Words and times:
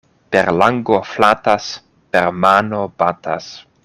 Per 0.35 0.41
lango 0.59 1.01
flatas, 1.09 1.67
per 2.15 2.23
mano 2.47 2.81
batas. 3.03 3.51